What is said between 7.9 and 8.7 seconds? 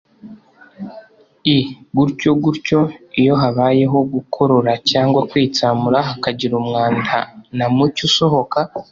usohoka.